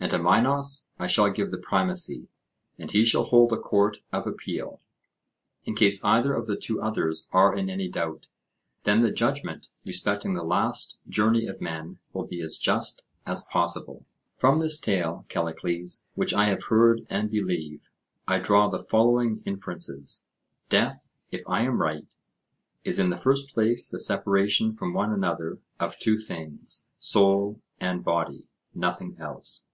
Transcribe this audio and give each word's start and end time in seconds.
And 0.00 0.12
to 0.12 0.18
Minos 0.22 0.88
I 0.98 1.08
shall 1.08 1.28
give 1.28 1.50
the 1.50 1.58
primacy, 1.58 2.28
and 2.78 2.88
he 2.90 3.04
shall 3.04 3.24
hold 3.24 3.52
a 3.52 3.56
court 3.58 3.98
of 4.12 4.26
appeal, 4.28 4.80
in 5.64 5.74
case 5.74 6.02
either 6.04 6.32
of 6.34 6.46
the 6.46 6.56
two 6.56 6.80
others 6.80 7.28
are 7.32 7.54
in 7.54 7.68
any 7.68 7.88
doubt:—then 7.88 9.00
the 9.02 9.10
judgment 9.10 9.68
respecting 9.84 10.34
the 10.34 10.44
last 10.44 10.98
journey 11.08 11.46
of 11.46 11.60
men 11.60 11.98
will 12.12 12.24
be 12.24 12.40
as 12.42 12.56
just 12.56 13.04
as 13.26 13.42
possible." 13.50 14.06
From 14.36 14.60
this 14.60 14.78
tale, 14.80 15.26
Callicles, 15.28 16.06
which 16.14 16.32
I 16.32 16.44
have 16.44 16.62
heard 16.66 17.04
and 17.10 17.28
believe, 17.28 17.90
I 18.26 18.38
draw 18.38 18.68
the 18.68 18.78
following 18.78 19.42
inferences:—Death, 19.44 21.10
if 21.32 21.42
I 21.48 21.62
am 21.62 21.82
right, 21.82 22.06
is 22.84 23.00
in 23.00 23.10
the 23.10 23.18
first 23.18 23.52
place 23.52 23.88
the 23.88 23.98
separation 23.98 24.74
from 24.74 24.94
one 24.94 25.12
another 25.12 25.58
of 25.80 25.98
two 25.98 26.18
things, 26.18 26.86
soul 27.00 27.60
and 27.80 28.04
body; 28.04 28.46
nothing 28.76 29.16
else. 29.18 29.64